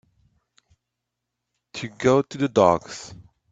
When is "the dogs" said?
2.39-3.13